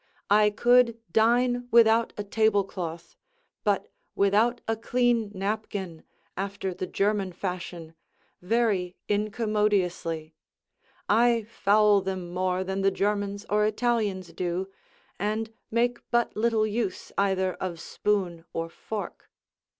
I 0.31 0.49
could 0.49 0.97
dine 1.11 1.67
without 1.69 2.11
a 2.17 2.23
tablecloth, 2.23 3.15
but 3.63 3.87
without 4.15 4.59
a 4.67 4.75
clean 4.75 5.31
napkin, 5.31 6.01
after 6.35 6.73
the 6.73 6.87
German 6.87 7.33
fashion, 7.33 7.93
very 8.41 8.95
incommodiously; 9.07 10.33
I 11.07 11.43
foul 11.43 12.01
them 12.01 12.33
more 12.33 12.63
than 12.63 12.81
the 12.81 12.89
Germans 12.89 13.45
or 13.47 13.63
Italians 13.67 14.33
do, 14.33 14.71
and 15.19 15.53
make 15.69 15.99
but 16.09 16.35
little 16.35 16.65
use 16.65 17.11
either 17.15 17.53
of 17.53 17.79
spoon 17.79 18.43
or 18.53 18.69
fork. 18.69 19.29